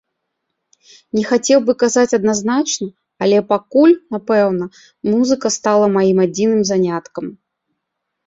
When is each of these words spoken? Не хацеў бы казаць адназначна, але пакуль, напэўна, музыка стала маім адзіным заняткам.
Не 1.17 1.23
хацеў 1.31 1.59
бы 1.65 1.71
казаць 1.83 2.13
адназначна, 2.17 2.87
але 3.25 3.37
пакуль, 3.51 3.93
напэўна, 4.15 4.65
музыка 5.11 5.47
стала 5.57 5.85
маім 5.99 6.17
адзіным 6.27 6.61
заняткам. 6.73 7.25